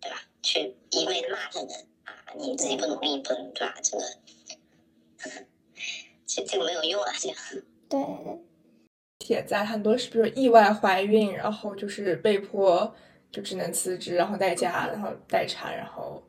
[0.00, 0.20] 对吧？
[0.42, 1.70] 去一味的骂他们
[2.04, 2.12] 啊！
[2.36, 3.74] 你自己不努力，不对吧？
[3.80, 4.04] 这个，
[6.26, 7.14] 这这个没有用啊！
[7.18, 7.36] 这个
[7.88, 8.00] 对。
[9.28, 12.90] 铁在很多是，比如意外怀孕，然后就是被迫
[13.30, 16.22] 就只能辞职，然后在家，然后待产，然后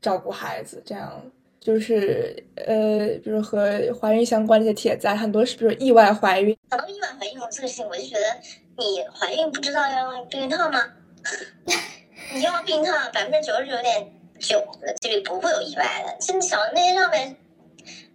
[0.00, 1.22] 照顾孩子，这样。
[1.60, 6.56] 就是呃，比如和怀孕相关的一些帖子，很多是比如意外怀孕。
[6.70, 8.24] 讲到意外怀孕这个事情，我就觉得
[8.78, 10.82] 你怀孕不知道要用避孕套吗？
[12.32, 16.16] 你用避孕套，百分之九十九点九的几率不会有意外的。
[16.18, 17.36] 其实小那些上面，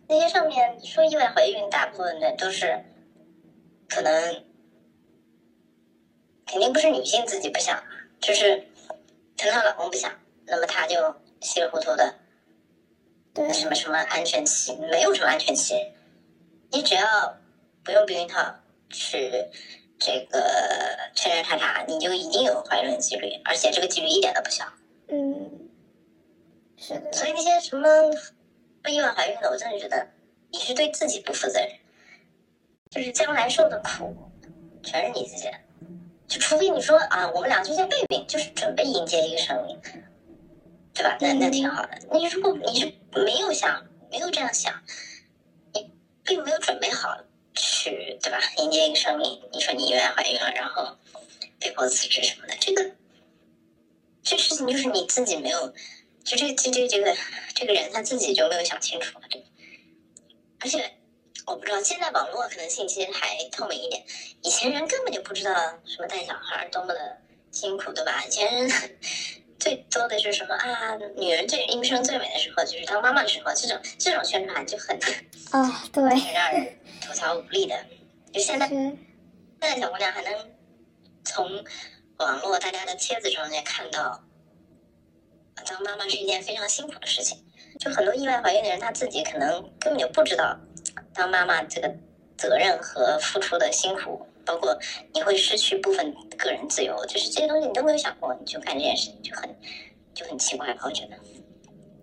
[0.07, 2.83] 那些上面说意外怀孕，大部分的都是
[3.89, 4.45] 可能
[6.45, 7.83] 肯定不是女性自己不想，
[8.19, 8.67] 就是
[9.37, 10.11] 可能她老公不想，
[10.45, 12.15] 那么她就稀里糊涂的。
[13.53, 14.77] 什么什么安全期？
[14.89, 15.75] 没有什么安全期，
[16.71, 17.37] 你只要
[17.83, 18.55] 不用避孕套
[18.89, 19.29] 去
[19.99, 20.39] 这个
[21.13, 24.65] 圈圈叉叉，你就一定有怀孕的几率，而且这个几率一点都不小。
[25.09, 25.69] 嗯，
[26.77, 27.11] 是的。
[27.11, 27.85] 所以那些什么
[28.81, 30.07] 不意外怀孕的，我真的觉得
[30.51, 31.69] 你是对自己不负责任，
[32.91, 34.15] 就是将来受的苦，
[34.81, 35.49] 全是你自己，
[36.27, 39.77] 就除非你说啊，我们俩就在备孕，就是准备迎接一个生命，
[40.93, 41.17] 对吧？
[41.19, 41.97] 那那挺好的。
[42.13, 44.81] 你如果你是没有想，没有这样想，
[45.73, 45.91] 你
[46.23, 47.17] 并没有准备好
[47.53, 48.39] 去，对吧？
[48.59, 50.95] 迎接一个生命，你说你意外怀孕了，然后
[51.59, 52.91] 被迫辞职什么的，这个
[54.23, 55.67] 这事情就是你自己没有，
[56.23, 57.13] 就这这这这个
[57.53, 59.43] 这个人他自己就没有想清楚对，
[60.59, 60.93] 而且。
[61.45, 64.03] 我不知道，现在网络可能信息还透明一点，
[64.41, 65.53] 以前人根本就不知道
[65.85, 67.17] 什么带小孩多么的
[67.51, 68.23] 辛苦，对吧？
[68.25, 68.71] 以前人
[69.59, 70.95] 最多的是什么啊？
[71.15, 74.97] 女人最一生最美的时候就是当妈妈的时候，这种这种宣传就很
[75.51, 77.85] 啊，对， 很让人吐槽无力的。
[78.33, 78.97] 就现在，现
[79.61, 80.51] 在小姑娘还能
[81.23, 81.63] 从
[82.17, 84.23] 网络大家的帖子中间看到，
[85.65, 87.43] 当妈妈是一件非常辛苦的事情。
[87.79, 90.57] 就很多意外怀孕的人，她自己可能根本就不知道。
[91.15, 91.89] 当妈妈这个
[92.37, 94.77] 责任和付出的辛苦，包括
[95.13, 99.49] 你会失去部分个人自由，就是这些东西你都没有想过，你就干这件事情就很
[100.13, 100.81] 就很奇怪吧？
[100.85, 101.15] 我觉得，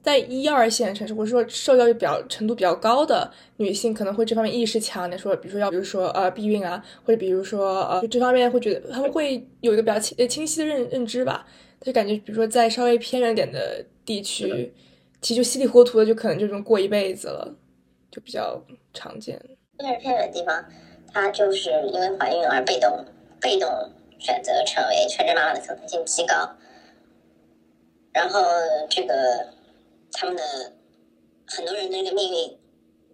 [0.02, 11.46] 在一二线城市或者说受教育比较程度比较高的女性，可能会这方面意识强点，说比如说要比如说呃避孕啊，或者比如说呃就这方面会觉得他们会有一个比较清清晰的认认知吧，
[11.82, 14.72] 就感觉比如说在稍微偏远点的地区，
[15.20, 17.54] 其实就稀里糊涂的就可能就这么过一辈子了。
[18.12, 19.40] 就比较常见，
[19.78, 20.62] 越是偏远的地方，
[21.12, 23.06] 她就是因为怀孕而被动
[23.40, 26.50] 被动选择成为全职妈妈的可能性极高。
[28.12, 28.42] 然后
[28.90, 29.54] 这个
[30.12, 30.42] 他们的
[31.46, 32.58] 很多人的这个命运，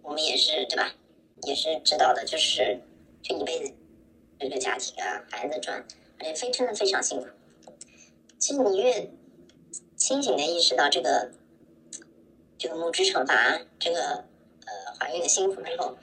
[0.03, 0.93] 我们也是对吧？
[1.43, 2.81] 也是知道的，就是
[3.23, 3.73] 就一辈子
[4.37, 5.81] 这个家庭啊，孩子赚，
[6.19, 7.27] 而且非真的非常辛苦。
[8.37, 9.09] 其实你越
[9.95, 11.31] 清醒的意识到这个
[12.57, 14.25] 这个母职惩罚这个。
[14.99, 15.97] 呃，怀孕的辛苦之后，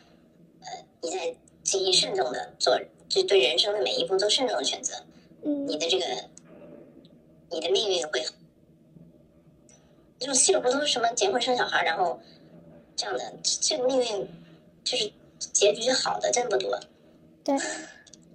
[0.60, 0.66] 呃，
[1.02, 2.76] 你在极其慎重的做，
[3.08, 4.94] 就对人生的每一步做慎重的选择，
[5.44, 6.04] 嗯，你的这个，
[7.50, 8.24] 你的命运会，
[10.18, 12.18] 这种稀里糊涂什么结婚生小孩，然后
[12.96, 14.28] 这样的，这个命运
[14.82, 16.78] 就是结局好的真不多。
[17.44, 17.56] 对，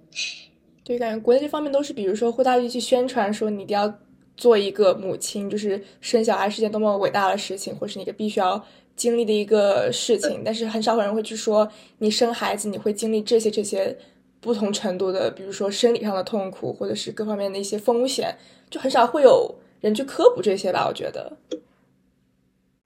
[0.84, 3.92] 对，感觉国内这方面都是，比如说会大力去宣传说你一定要
[4.36, 8.64] 做一个母亲，就是生小孩是件多么伟大的事情，或是你个必须要。
[8.96, 13.96] 经历的一个事情，但是很少有人会去说你生孩子你会经历这些这些
[14.40, 18.36] 不同程度的，比如说生理上的痛苦，或者是各方面的一些风险，
[18.70, 20.86] 就很少会有人去科普这些吧？
[20.88, 21.32] 我觉得，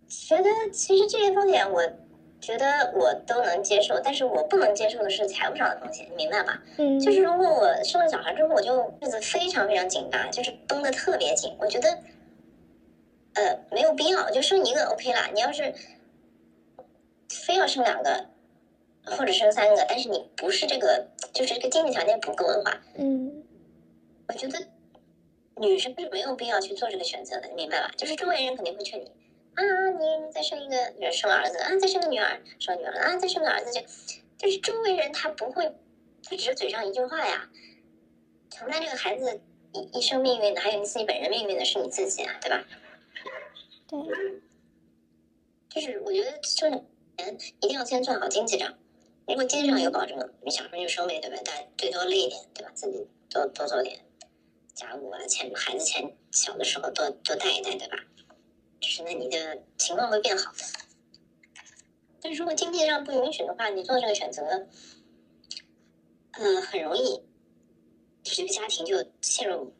[0.08, 1.82] 觉得其实这些风险，我
[2.40, 6.58] 觉得我都能接受，但是我不能接受的是财务上的风险，你明白吗？
[6.78, 11.88] 嗯，就是如果我生了小孩之后，我就日子非常非常紧巴，就是绷得特别紧，我觉得，
[13.34, 15.28] 呃，没有必要，就生一个 OK 啦。
[15.34, 15.74] 你要是
[17.28, 18.28] 非要生两个，
[19.04, 23.44] 或者生三个，但是你不是这个，就是这个经济条件不够的话，嗯，
[24.28, 24.58] 我觉得
[25.56, 27.90] 女生是没有必要去做这个选择的，你明白吧？
[27.96, 29.10] 就是周围人肯定会劝你
[29.54, 33.80] 啊，你再生一个，生儿子啊，再生个女儿，生女儿啊，再生个儿子，就
[34.38, 35.74] 就是周围人他不会，
[36.24, 37.48] 他只是嘴上一句话呀，
[38.50, 39.40] 承担这个孩子
[39.72, 42.64] 一一生命运的，还有你自己本人命运的是你自己啊，对吧？
[43.88, 43.98] 对，
[45.68, 46.84] 就是我觉得就。
[47.60, 48.74] 一定要先做好经济账。
[49.26, 51.36] 如果经济上有保证，你小时候就收呗，对吧？
[51.44, 52.70] 但最多累一点，对吧？
[52.74, 54.04] 自己多多做点
[54.74, 57.96] 家务啊，钱孩子钱小的时候多多带一带，对吧？
[58.80, 60.58] 就是那你的情况会变好的。
[62.20, 64.68] 但是如果经济上不允许的话，你做这个选择，
[66.32, 67.22] 嗯，很容易，
[68.22, 69.74] 这个家庭就陷入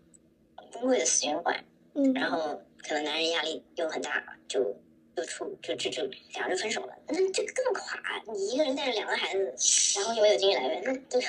[0.73, 1.65] 崩溃的死循环。
[1.95, 4.77] 嗯，然后可能男人压力又很大，就。
[5.17, 6.03] 就出就就就
[6.35, 7.99] 两人分手了，那这个更垮。
[8.35, 9.55] 你一个人带着两个孩子，
[9.99, 11.27] 然后又没有经济来源，那就，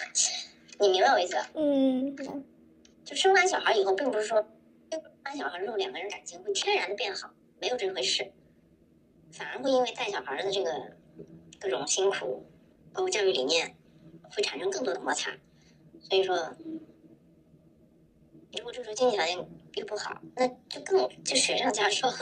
[0.79, 1.49] 你明白我意思吧？
[1.55, 2.43] 嗯。
[3.05, 4.45] 就生完小孩以后，并不是说
[4.91, 8.29] 生完小孩之后两个人感情会天然的变好，没有这回事，
[9.31, 10.69] 反而会因为带小孩的这个
[11.57, 12.45] 各种辛苦，
[12.91, 13.77] 包括教育理念，
[14.31, 15.31] 会产生更多的摩擦。
[16.01, 16.35] 所以说，
[18.51, 19.37] 如果这时候经济条件
[19.75, 22.13] 又不好，那就更就雪上加霜。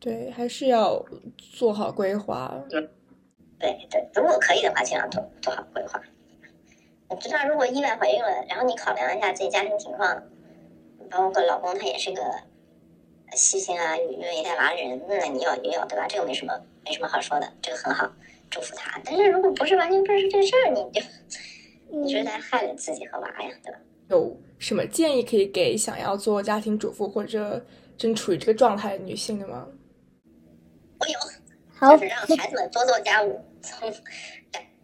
[0.00, 1.04] 对，还是要
[1.38, 2.54] 做好规划。
[2.68, 2.80] 对
[3.58, 6.00] 对，如果可以的话，尽量做做好规划。
[7.08, 10.22] 我知道，如果意外怀孕了，然后你考量一下自己家庭情况，
[11.10, 12.22] 包括老公他也是个
[13.32, 16.06] 细心啊、愿意带娃的人，那你要你要对吧？
[16.08, 16.52] 这个没什么
[16.84, 18.08] 没什么好说的，这个很好，
[18.50, 19.00] 祝福他。
[19.04, 21.02] 但是如果不是完全不是这事儿，你就
[21.90, 23.78] 你是在害了自己和娃呀，对吧？
[24.10, 27.64] 有什么建议可以给想要做家庭主妇或者
[27.96, 29.66] 正处于这个状态的女性的吗？
[31.00, 33.90] 我有，就是让孩子们多做家务，从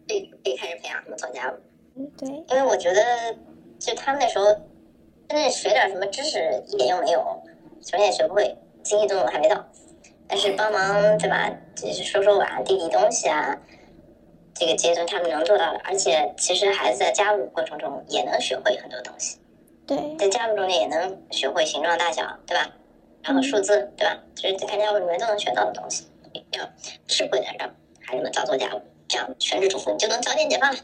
[0.07, 1.55] 可以可以开始培养他们做家务，
[1.97, 3.01] 嗯对，因为我觉得
[3.79, 4.45] 就他们那时候
[5.27, 7.19] 真的学点什么知识一点用没有，
[7.81, 9.65] 首先也学不会，经济作用还没到，
[10.27, 13.57] 但是帮忙对吧，就是收收碗、递递东西啊，
[14.53, 19.39] 这个阶段他们能做到的，而且其实孩子在家务过程中也能学会很多东西。
[19.87, 22.71] 对，在家务中间也能学会形状大小，对吧？
[23.25, 24.17] 然后数字，对吧？
[24.35, 26.05] 就是在看家务里面都能学到的东西，
[26.51, 26.69] 要
[27.07, 27.67] 智慧的让
[27.99, 30.79] 孩子们早做家务，这样全职主妇你就能早点解放了。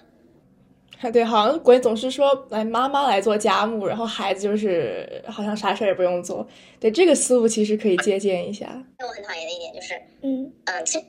[1.13, 6.47] 对，好像国内总是说来妈妈来做家务，然后孩子就是好像啥事儿也不用做。
[6.79, 8.67] 对这个思路其实可以借鉴一下。
[8.97, 11.05] 那我很讨厌的一点就是，嗯嗯，其实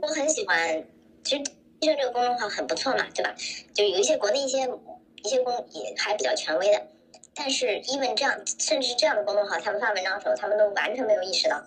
[0.00, 0.84] 我很喜欢，
[1.22, 1.42] 其实
[1.80, 3.34] 医生这个公众号很不错嘛，对吧？
[3.74, 4.68] 就有一些国内一些
[5.22, 6.82] 一些公也还比较权威的，
[7.38, 11.62] 但是 even 这样，甚至是这样的公众号，他们发文章的时候，他们都完全没有意识到，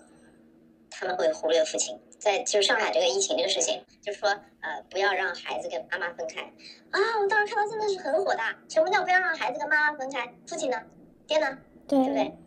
[0.90, 1.98] 他们会忽略父亲。
[2.18, 6.42] 在就上海这个疫情这个事情，就是说，呃，不要让孩子跟妈妈分开
[6.90, 7.00] 啊！
[7.22, 8.54] 我当时看到真的是很火大。
[8.68, 10.30] 什么叫不要让孩子跟妈妈分开？
[10.46, 10.76] 父亲呢？
[11.26, 11.56] 爹呢？
[11.88, 12.38] 对不对对？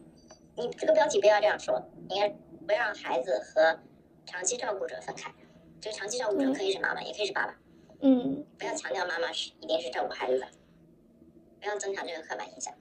[0.56, 2.30] 你这个标题不要这样说，应该
[2.68, 3.80] 不要让孩子和
[4.28, 5.34] 长期照顾者分开。
[5.82, 7.56] 这个长期照顾者嗯可以是妈妈，也可以是爸爸，
[8.02, 10.48] 嗯不要强调妈妈是一定是照顾孩子的，
[11.60, 12.72] 不要增强这个刻板印象。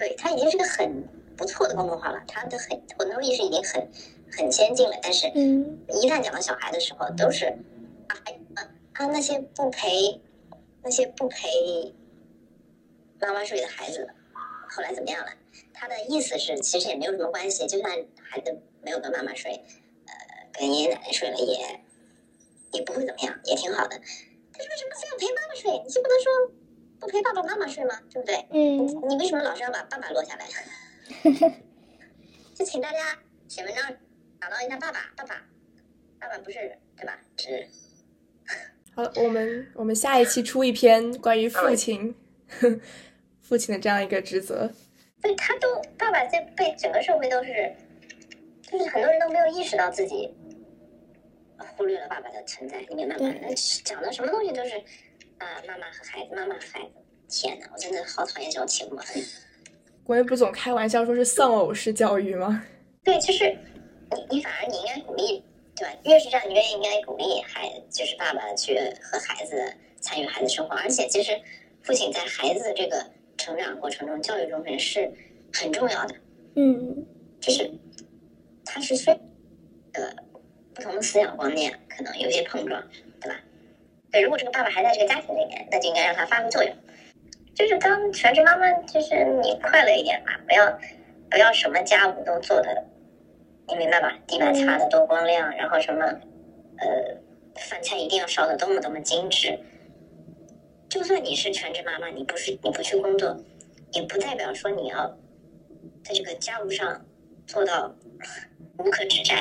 [0.00, 3.86] 对，它已经是个很不错的公众号了，它的很混同意识已经很
[4.32, 7.44] 很先进了，但是嗯一旦讲到小孩的时候，都是
[8.08, 8.16] 啊
[8.54, 8.62] 啊
[8.94, 10.18] 啊那些不陪
[10.82, 11.94] 那些不陪
[13.20, 14.08] 妈妈睡的孩子，
[14.70, 15.30] 后来怎么样了？
[15.74, 20.14] 他的意思是，其实也没有什么关系，就算孩子没有跟妈妈睡，呃，
[20.50, 21.80] 跟爷爷奶奶睡了也
[22.72, 24.00] 也不会怎么样，也挺好的。
[24.52, 25.70] 但是为什么非要陪妈妈睡？
[25.84, 26.52] 你就不能说
[27.00, 27.98] 不陪爸爸妈妈睡吗？
[28.12, 28.36] 对不对？
[28.50, 30.46] 嗯你为什么老是要把爸爸落下来？
[32.54, 33.82] 就请大家写文章
[34.40, 35.42] 找到一下爸爸，爸爸，
[36.18, 36.58] 爸爸不是
[36.96, 37.18] 对吧？
[37.38, 37.66] 是
[38.94, 42.14] 好了，我们我们下一期出一篇关于父亲
[43.40, 44.70] 父亲的这样一个职责。
[45.22, 47.74] 对他都爸爸在被整个社会都是，
[48.62, 50.34] 就是很多人都没有意识到自己
[51.76, 53.34] 忽略了爸爸的存在，你明白吗？
[53.40, 54.82] 那讲的什么东西都是
[55.40, 56.92] 啊、妈妈和孩子，妈妈和孩子。
[57.28, 59.02] 天哪，我真的好讨厌这种情况。
[60.04, 62.64] 国内不总开玩笑说是丧偶式教育吗？
[63.02, 63.56] 对，就是
[64.10, 65.42] 你你反而你应该鼓励，
[65.74, 65.94] 对吧？
[66.04, 71.32] 越是这样，你越应该鼓励孩，就是爸爸去和孩子参与孩子生活，而且其实
[71.82, 73.06] 父亲在孩子的这个
[73.38, 75.10] 成长过程中、教育中是
[75.52, 76.14] 很重要的，
[76.56, 77.06] 嗯
[77.40, 77.70] 就是
[78.66, 79.14] 他是虽
[79.94, 80.14] 呃
[80.74, 82.82] 不同的思想观念可能有些碰撞，
[83.20, 83.40] 对吧？
[84.12, 86.74] 对，如果这个爸爸还在这个家庭里面，那就应该让他发挥作用。
[87.54, 90.78] 就是当全职妈妈，就是你快乐一点吧，不要
[91.30, 92.84] 不要什么家务都做的，
[93.68, 94.18] 你明白吧？
[94.26, 96.04] 地板擦的多光亮，然后什么
[96.78, 97.20] 呃
[97.56, 99.58] 饭菜一定要烧的多么多么精致。
[100.88, 103.36] 就算你是全职妈妈，你不是你不去工作，
[103.92, 105.16] 也不代表说你要
[106.02, 107.04] 在这个家务上
[107.46, 107.94] 做到
[108.78, 109.36] 无可指摘，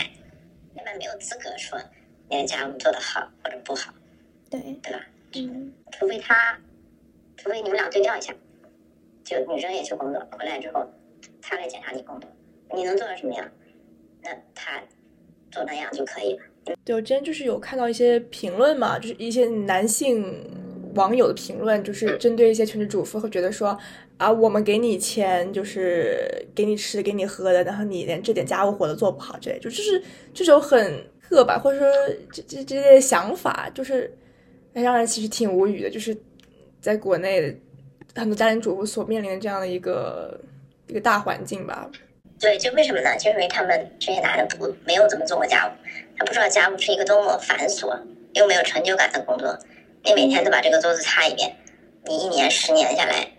[0.76, 1.80] 那么没有资格说
[2.30, 3.94] 你的家务做得好或者不好，
[4.50, 5.00] 对，对吧？
[5.36, 6.58] 嗯除非他，
[7.38, 8.34] 除非你们俩对调一下，
[9.24, 10.84] 就女生也去工作，回来之后
[11.42, 12.30] 他来检查你工作，
[12.74, 13.48] 你能做到什么样，
[14.24, 14.82] 那他
[15.52, 16.76] 做那样就可以了。
[16.84, 20.48] 对，我之前就是有看到一些评论嘛，就是一些男性
[20.96, 23.78] 网友的评论，就是针对一些全职主妇会觉得说
[24.18, 31.88] 啊，我们给你钱，就是给你吃给你喝的，然后你连这点家务活都做不好，这类就就是这种很刻板或者说
[32.32, 34.12] 这这这些想法，就是
[34.74, 36.16] 让人其实挺无语的，就是
[36.82, 37.56] 在国内的
[38.16, 40.40] 很多家庭主妇所面临的这样的一个
[40.88, 41.90] 一个大环境吧。
[42.40, 43.18] 对，就为什么呢？
[43.18, 45.72] 就因为他们这些男的不没有怎么做过家务，
[46.18, 48.00] 他不知道家务是一个多么繁琐
[48.34, 49.60] 又没有成就感的工作。
[50.06, 51.58] 你每天都把这个桌子擦一遍，
[52.06, 53.34] 你一年十年下来，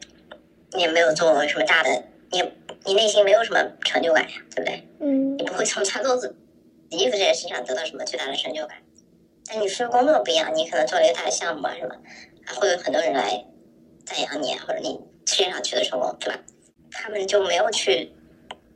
[0.72, 2.42] 你也没有做过什么大的，你
[2.84, 4.86] 你内心没有什么成就感呀，对不对？
[5.00, 6.36] 嗯你不会从擦桌子、
[6.90, 8.76] 洗衣服这件事情上得到什么巨大的成就感。
[9.52, 11.96] 但你是工作不一样，你可能做了一个大的项目啊什么，
[12.54, 13.44] 会有很多人来
[14.06, 16.38] 赞扬你，或者你事业上取得成功，对吧？
[16.92, 18.12] 他们就没有去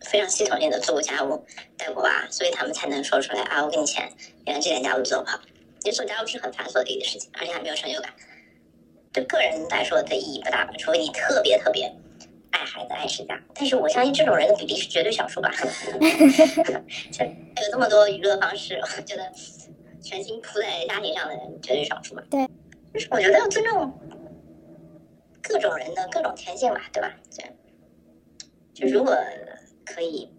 [0.01, 1.47] 非常系统性的做过家务、
[1.77, 4.11] 带过娃，所以他们才能说出来啊，我给你钱，
[4.47, 5.39] 原来这点家务做不好。
[5.79, 8.13] 其实做家务是很繁琐的一个事情，而且还没有成就感。
[9.13, 11.85] 对个人来说的意义不大吧，除非你特别特别
[12.51, 13.41] 爱孩子、爱持家。
[13.55, 15.53] 但是我相信这种人的比例是绝对少数吧。
[17.13, 19.31] 这有这么多娱乐方式，我觉得
[20.05, 22.23] 全心扑在家庭上的人绝对少数吧。
[22.31, 22.47] 对，
[22.93, 23.99] 就是我觉得要尊重
[25.43, 27.11] 各种人的各种天性吧，对吧？
[28.75, 29.17] 就就如果
[29.85, 30.31] 可以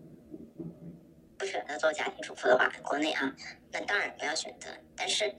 [1.37, 3.35] 不选择做家庭主妇的话，国内啊，
[3.71, 4.69] 那当然不要选择。
[4.95, 5.33] 但是，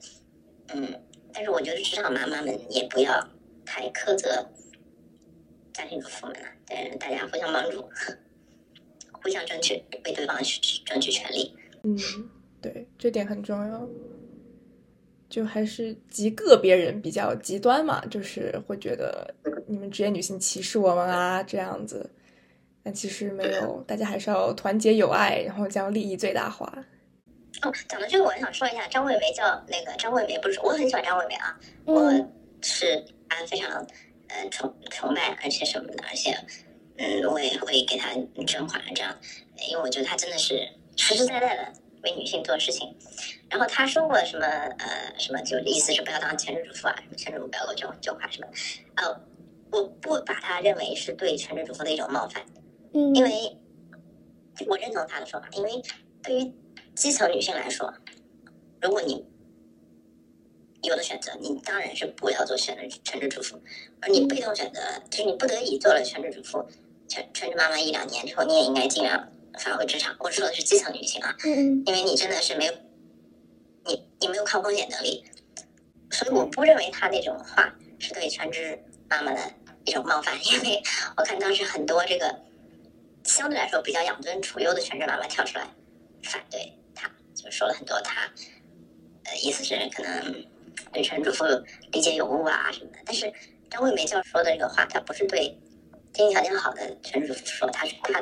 [0.67, 1.01] 嗯，
[1.33, 3.29] 但是我觉得职场妈妈们也不要
[3.65, 4.49] 太苛责
[5.73, 7.89] 家庭主妇们了，对，大家互相帮助，
[9.21, 11.55] 互相争取，为对方去争取权利。
[11.83, 11.97] 嗯，
[12.61, 13.87] 对，这点很重要。
[15.29, 19.33] 就还是极个别人比较极端嘛，就是会觉得
[19.67, 22.09] 你们职业女性歧视我们啊这样子，
[22.81, 26.65] 但其实没有，大家还是要团结友爱，然后将利益最大化。
[27.61, 33.85] 哦，讲到这个，我想说一下张惠梅叫那个张惠梅，不是我很喜欢张惠梅啊，我嗯是她非常
[34.27, 36.37] 嗯崇崇拜，而且什么的，而且
[36.97, 38.09] 嗯，我也会给她
[38.45, 39.13] 捐款这样，
[39.69, 41.73] 因为我觉得她真的是实实在在的
[42.07, 42.95] 为女性做事情。
[43.49, 48.47] 然后他说过什么呃什么，就意思是不要当全职主妇啊，什么全职主妇不要给我捐捐款什么，
[48.95, 49.21] 呃，
[49.71, 52.45] 我不把他认为是对全职主妇的一种冒犯。
[52.93, 53.57] 嗯，因为
[54.67, 55.81] 我认同他的说法，因为
[56.23, 56.53] 对于
[56.95, 57.93] 基层女性来说，
[58.81, 59.25] 如果你
[60.83, 63.61] 有的选择，你当然是不要做全职全职主妇，
[64.01, 66.65] 而你被动选择，就是你不得已做了全职主妇，
[67.07, 70.15] 全全职妈妈一两年之后，你也应该尽量返回职场。
[70.19, 72.73] 我说的是基层女性啊，嗯因为你真的是没有，
[73.85, 75.23] 你你没有抗风险能力，
[76.11, 78.77] 所以我不认为他那种话是对全职
[79.09, 79.39] 妈妈的
[79.85, 80.81] 一种冒犯，因为
[81.15, 82.43] 我看当时很多这个
[83.23, 85.67] 相对来说比较养尊处优的全职妈妈跳出来
[86.23, 88.29] 反对他，就说了很多他，
[89.25, 90.45] 呃，意思是可能
[90.91, 91.45] 对全职主妇
[91.91, 92.97] 理解有误啊什么的。
[93.05, 93.31] 但是
[93.69, 95.57] 张惠梅教授说的这个话，他不是对
[96.13, 98.21] 经济条件好的全职主妇说，他是他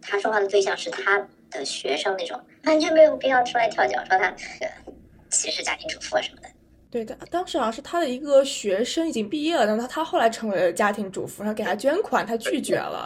[0.00, 4.26] 他说话的对象是他的学生那种，完全没有必要出来跳脚说他
[4.60, 4.92] 呃
[5.30, 6.48] 歧视家庭主妇啊什么的。
[6.90, 13.04] 对的，当时好像是他的一个学生已经毕业了，然后他他后来成为了家庭主妇，然后给他捐款，他拒绝了。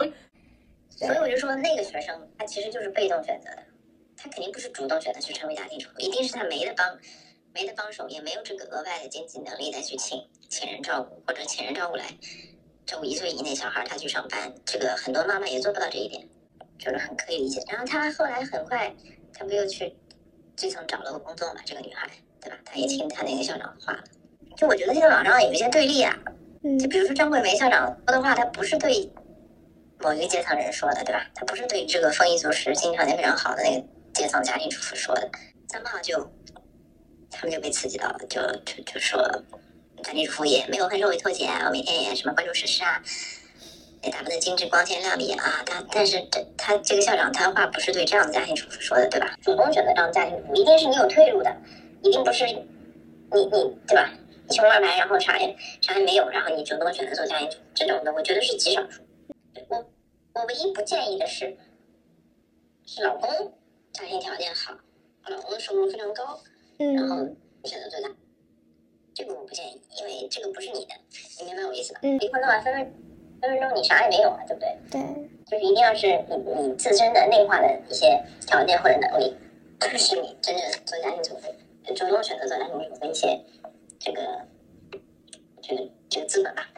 [0.89, 3.63] 所以我就说，那个学生他其实就是被动选择的，
[4.15, 6.97] 他肯定不是主动选择去成为家庭主妇，一定是他没得帮，
[7.53, 12.05] 没得帮手，也没有这个额外的经济能力再去请请人照顾，或者请人照顾来
[12.85, 16.25] 照顾一岁以内小孩，他去上班，这个很多妈妈也做不到这一点，
[16.83, 17.61] 就是很可以理解。
[17.69, 18.93] 然后他后来很快，
[19.33, 19.95] 他不又去
[20.55, 22.09] 基层找了个工作嘛，这个女孩，
[22.41, 22.57] 对吧？
[22.65, 24.03] 她也听他那个校长的话了。
[24.57, 26.17] 就我觉得现在网上有一些对立啊，
[26.63, 29.09] 嗯就比如说张桂梅校长说的话，他不是对
[29.99, 31.25] 某一个阶层人说的，对吧？
[31.33, 35.29] 他不是对这个丰衣足食、经济条件非常好的那个阶层家庭主妇说的。
[35.69, 36.31] 三炮就
[37.31, 39.19] 他们就被刺激到了，就就就说
[40.03, 43.01] 家庭主妇也没有很受委托钱啊，每天也什么关注时事啊，
[44.03, 45.63] 也打扮的精致、光鲜亮丽啊。
[45.65, 49.37] 他但是这他这个校长他话不是对这样的家庭主妇说的，对吧？
[49.41, 51.55] 主动选择当家庭主妇，一定是你有退路的，
[52.01, 52.53] 一定不是你
[53.31, 53.49] 你
[53.87, 54.11] 对吧？
[54.47, 59.01] 你穷二白，然后啥也啥也没有，然后你主动选择做家庭主妇，这种的我觉得是极少数。
[59.69, 59.77] 我
[60.33, 61.55] 我唯一不建议的是，
[62.85, 63.53] 是老公
[63.93, 64.73] 家庭条件好，
[65.29, 66.41] 老公收入非常高，
[66.77, 68.13] 然后嗯选择做家，
[69.13, 70.93] 这个我不建议，因为这个不是你的，
[71.39, 72.01] 你明白我意思吧？
[72.03, 72.93] 嗯离婚的话，分分
[73.43, 74.77] 分分钟你啥也没有啊，对不对？
[74.89, 75.01] 对，
[75.45, 76.37] 就是一定要是你
[76.69, 79.35] 你自身的内化的一些条件或者能力，
[79.97, 83.37] 是你真正做家庭主妇，主动选择做家庭主妇的一些
[83.99, 84.21] 这个
[85.61, 86.69] 这个这个资本吧。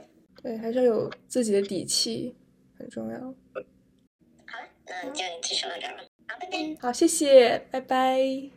[0.42, 2.36] 对，还是要有自己的底气，
[2.80, 3.20] 很重要。
[3.20, 6.58] 好了，那就就说到这儿吧，好，拜拜。
[6.82, 8.55] 好，谢谢，拜拜。